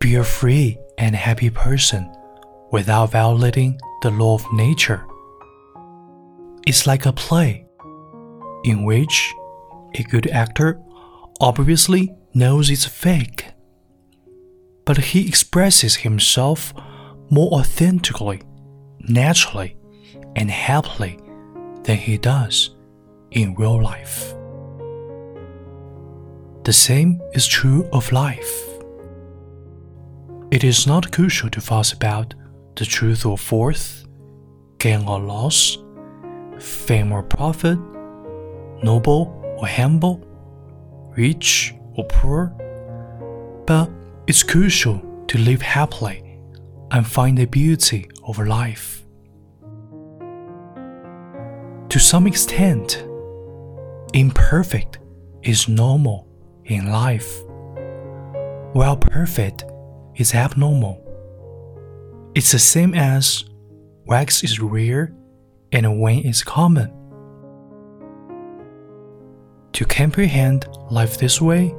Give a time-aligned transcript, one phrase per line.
[0.00, 2.10] be a free and happy person
[2.72, 5.06] without violating the law of nature.
[6.66, 7.66] It's like a play
[8.64, 9.34] in which
[9.94, 10.80] a good actor
[11.38, 13.52] obviously knows it's fake,
[14.86, 16.72] but he expresses himself
[17.28, 18.40] more authentically,
[19.00, 19.76] naturally,
[20.34, 21.18] and happily
[21.82, 22.74] than he does
[23.32, 24.34] in real life.
[26.64, 28.79] The same is true of life.
[30.50, 32.34] It is not crucial to fuss about
[32.74, 34.04] the truth or force,
[34.78, 35.78] gain or loss,
[36.58, 37.78] fame or profit,
[38.82, 40.26] noble or humble,
[41.16, 42.52] rich or poor,
[43.64, 43.88] but
[44.26, 46.40] it's crucial to live happily
[46.90, 49.06] and find the beauty of life.
[51.90, 53.06] To some extent,
[54.14, 54.98] imperfect
[55.44, 56.26] is normal
[56.64, 57.40] in life,
[58.72, 59.64] while perfect
[60.20, 61.00] is abnormal.
[62.34, 63.44] It's the same as
[64.04, 65.14] wax is rare
[65.72, 66.92] and wine is common.
[69.72, 71.74] To comprehend life this way,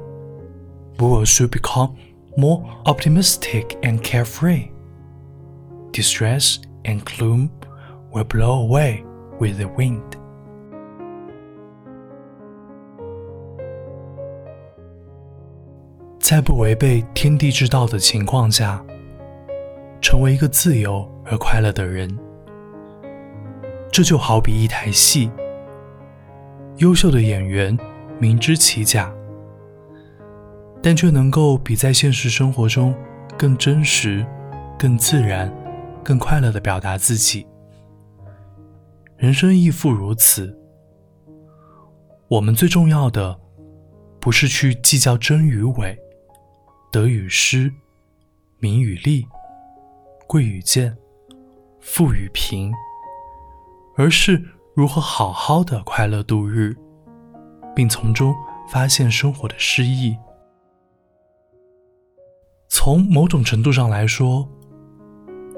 [0.98, 1.96] we will soon become
[2.36, 4.70] more optimistic and carefree.
[5.92, 7.50] Distress and gloom
[8.10, 9.04] will blow away
[9.38, 10.16] with the wind.
[16.22, 18.82] 在不违背天地之道的情况下，
[20.00, 22.16] 成为一个自由而快乐的人，
[23.90, 25.28] 这就好比一台戏。
[26.76, 27.76] 优秀的演员
[28.20, 29.12] 明知其假，
[30.80, 32.94] 但却能够比在现实生活中
[33.36, 34.24] 更真实、
[34.78, 35.52] 更自然、
[36.04, 37.44] 更快乐的表达自己。
[39.16, 40.56] 人生亦复如此。
[42.28, 43.36] 我们最重要的，
[44.20, 45.98] 不是去计较真与伪。
[46.92, 47.72] 得与失，
[48.58, 49.26] 名与利，
[50.26, 50.94] 贵与贱，
[51.80, 52.70] 富与贫，
[53.96, 54.44] 而是
[54.74, 56.76] 如何好好的快乐度日，
[57.74, 58.34] 并从中
[58.68, 60.14] 发现生活的诗意。
[62.68, 64.46] 从某种程度上来说，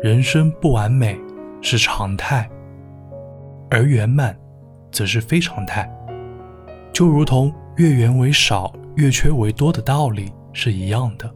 [0.01, 1.19] 人生不完美
[1.61, 2.49] 是常态，
[3.73, 4.39] 而圆满
[4.93, 5.93] 则是非常态。
[6.93, 10.33] 就如同月圆为少，月缺为多的道理。
[10.55, 11.31] 是一样的。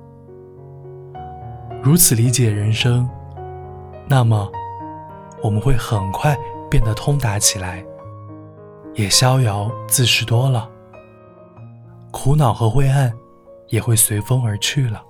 [1.83, 3.07] 如此理解人生，
[4.09, 4.51] 那么
[5.43, 6.35] 我们会很快
[6.71, 7.85] 变得通达起来，
[8.95, 10.71] 也逍遥自适多了。
[12.11, 13.13] 苦恼和灰暗
[13.69, 15.03] 也会随风而去了。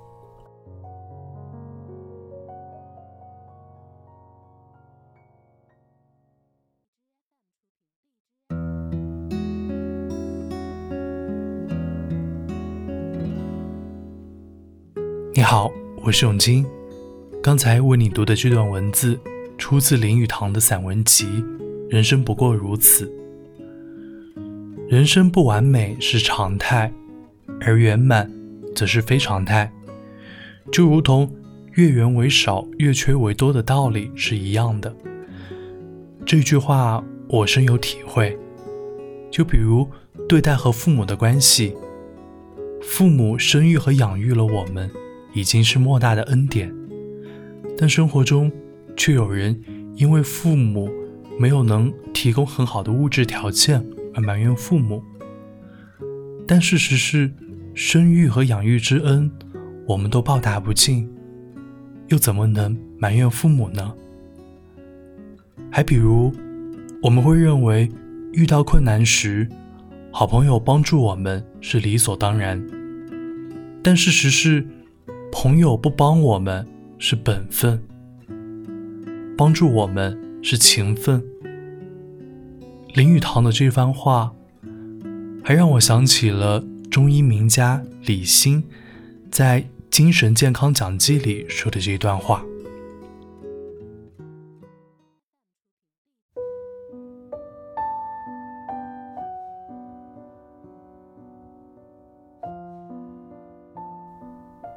[15.38, 15.72] 你好，
[16.02, 16.66] 我是永金。
[17.40, 19.16] 刚才为你读的这段文字
[19.56, 21.26] 出自林语堂的散文集
[21.88, 23.06] 《人生不过如此》。
[24.88, 26.92] 人生不完美是常态，
[27.60, 28.28] 而圆满
[28.74, 29.72] 则是非常态。
[30.72, 31.32] 就如同
[31.74, 34.92] 月圆为少，月缺为多的道理是一样的。
[36.26, 38.36] 这句话我深有体会。
[39.30, 39.88] 就比如
[40.28, 41.76] 对待和父母的关系，
[42.82, 44.90] 父母生育和养育了我们。
[45.32, 46.74] 已经是莫大的恩典，
[47.76, 48.50] 但生活中
[48.96, 49.60] 却有人
[49.94, 50.90] 因为父母
[51.38, 53.84] 没有能提供很好的物质条件
[54.14, 55.02] 而埋怨父母。
[56.46, 57.30] 但事实是，
[57.74, 59.30] 生育和养育之恩
[59.86, 61.08] 我们都报答不尽，
[62.08, 63.94] 又怎么能埋怨父母呢？
[65.70, 66.32] 还比如，
[67.02, 67.88] 我们会认为
[68.32, 69.46] 遇到困难时，
[70.10, 72.66] 好朋友帮助我们是理所当然，
[73.82, 74.66] 但事实是。
[75.30, 76.66] 朋友不帮我们
[76.98, 77.82] 是本分，
[79.36, 81.22] 帮助我们是情分。
[82.94, 84.32] 林语堂的这番话，
[85.44, 88.64] 还让我想起了中医名家李欣
[89.30, 92.44] 在《精神健康讲记》里说的这一段话。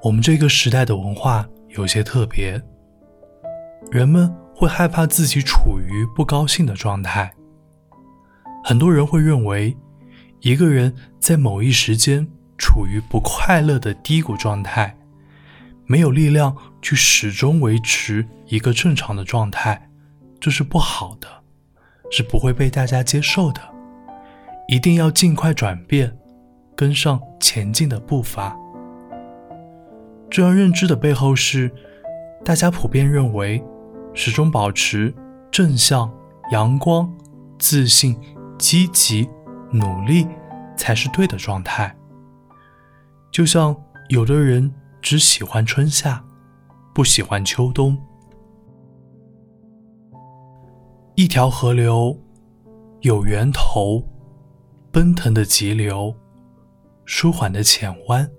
[0.04, 2.60] 我们这个时代的文化有些特别，
[3.92, 7.32] 人们会害怕自己处于不高兴的状态。
[8.64, 9.78] 很多人会认为，
[10.40, 12.28] 一个人在某一时间
[12.58, 14.98] 处于不快乐的低谷状态，
[15.86, 19.88] 没有力量去始终维持一个正常的状态，
[20.40, 21.28] 这是不好的，
[22.10, 23.62] 是不会被大家接受的。
[24.68, 26.18] 一定要尽快转变，
[26.76, 28.58] 跟上前进的步伐。
[30.32, 31.70] 这样认知的背后是，
[32.46, 33.62] 大家普遍认为，
[34.14, 35.14] 始终保持
[35.52, 36.10] 正向、
[36.54, 37.14] 阳光、
[37.60, 38.18] 自信、
[38.58, 39.30] 积极、
[39.72, 40.26] 努力
[40.78, 41.94] 才是对的状态。
[43.30, 43.76] 就像
[44.08, 46.24] 有的人只喜欢春夏，
[46.96, 47.98] 不喜欢秋冬。
[51.16, 52.18] 一条河流，
[53.02, 54.02] 有源头，
[54.94, 56.16] 奔腾的急流，
[57.04, 58.30] 舒缓的浅湾，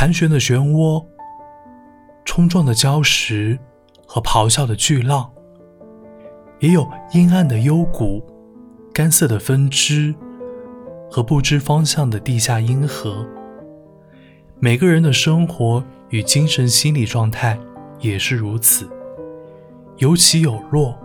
[0.00, 1.04] 盘旋的漩涡，
[2.24, 3.58] 冲撞的礁石
[4.06, 5.30] 和咆哮的巨浪；
[6.58, 8.24] 也有阴暗的幽谷，
[8.94, 10.14] 干涩的分支
[11.10, 13.26] 和不知方向的地下阴河。
[14.58, 17.60] 每个人的生活与精神心理状态
[17.98, 18.88] 也是如此，
[19.98, 20.98] 有起有落。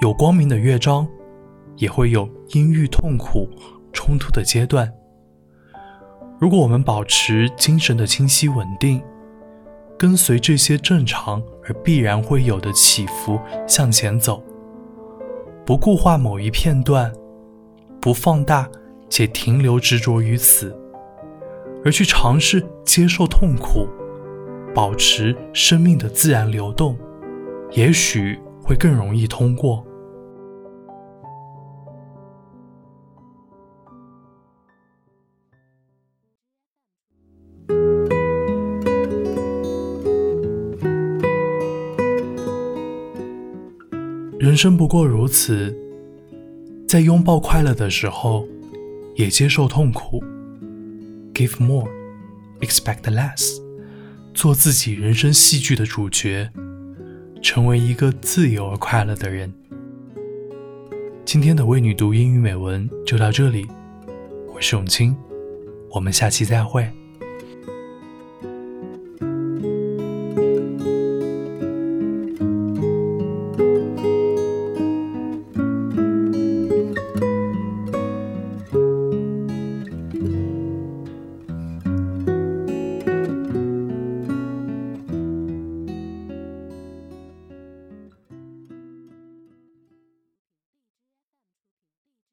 [0.00, 1.06] 有光明的乐章，
[1.76, 3.48] 也会有阴郁、痛苦、
[3.92, 4.92] 冲突的阶段。
[6.38, 9.02] 如果我们保持精神的清晰稳定，
[9.98, 14.42] 跟随这些正常而必然会有的起伏向前走，
[15.64, 17.12] 不固化某一片段，
[18.00, 18.68] 不放大
[19.08, 20.76] 且停留执着于此，
[21.84, 23.88] 而去尝试接受痛苦，
[24.74, 26.96] 保持生命的自然流动，
[27.72, 28.38] 也许。
[28.66, 29.84] 会更容易通过。
[44.54, 45.76] 人生不过如此，
[46.86, 48.46] 在拥抱快乐的时候，
[49.16, 50.22] 也接受痛苦。
[51.34, 51.88] Give more,
[52.60, 53.60] expect less，
[54.32, 56.48] 做自己人生戏剧的主角。
[57.42, 59.52] 成为一个自由而快乐的人。
[61.24, 63.66] 今天的为你读英语美文就到这里，
[64.54, 65.16] 我是永清，
[65.90, 66.88] 我们下期再会。